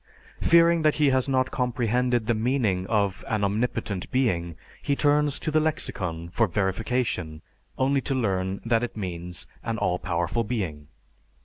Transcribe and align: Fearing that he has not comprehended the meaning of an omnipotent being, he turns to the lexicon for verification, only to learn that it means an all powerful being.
Fearing 0.41 0.81
that 0.81 0.95
he 0.95 1.11
has 1.11 1.29
not 1.29 1.51
comprehended 1.51 2.25
the 2.25 2.33
meaning 2.33 2.87
of 2.87 3.23
an 3.27 3.43
omnipotent 3.43 4.09
being, 4.09 4.55
he 4.81 4.95
turns 4.95 5.37
to 5.37 5.51
the 5.51 5.59
lexicon 5.59 6.27
for 6.29 6.47
verification, 6.47 7.43
only 7.77 8.01
to 8.01 8.15
learn 8.15 8.61
that 8.65 8.83
it 8.83 8.97
means 8.97 9.45
an 9.61 9.77
all 9.77 9.99
powerful 9.99 10.43
being. 10.43 10.87